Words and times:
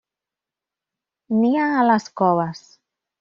Nia 1.41 1.67
a 1.83 1.87
les 1.91 2.09
coves. 2.23 2.65